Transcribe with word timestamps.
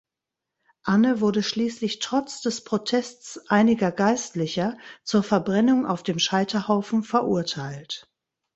Anne 0.81 1.21
wurde 1.21 1.43
schließlich 1.43 1.99
trotz 1.99 2.41
des 2.41 2.63
Protests 2.63 3.39
einiger 3.49 3.91
Geistlicher 3.91 4.75
zur 5.03 5.21
Verbrennung 5.21 5.85
auf 5.85 6.01
dem 6.01 6.17
Scheiterhaufen 6.17 7.03
verurteilt. 7.03 8.07